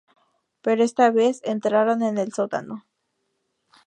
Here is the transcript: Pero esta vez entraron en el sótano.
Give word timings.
Pero 0.63 0.81
esta 0.83 1.11
vez 1.11 1.41
entraron 1.43 2.01
en 2.01 2.17
el 2.17 2.33
sótano. 2.33 2.87